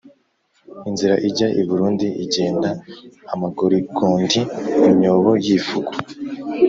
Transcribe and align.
Inzira 0.89 1.15
ijya 1.27 1.47
i 1.61 1.61
Burundi 1.67 2.07
igenda 2.25 2.69
amagorigondi.-Imyobo 3.33 5.31
y'ifuku. 5.45 5.93